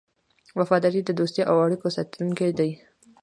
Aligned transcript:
وفاداري 0.59 1.01
د 1.03 1.09
دوستۍ 1.19 1.41
او 1.49 1.55
اړیکو 1.65 1.87
ساتونکی 1.95 2.51
دی. 2.59 2.69